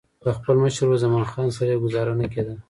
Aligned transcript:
له 0.25 0.31
خپل 0.37 0.55
مشر 0.63 0.83
ورور 0.85 1.01
زمان 1.05 1.23
خان 1.31 1.47
سره 1.57 1.69
یې 1.73 1.81
ګوزاره 1.83 2.13
نه 2.21 2.27
کېدله. 2.33 2.55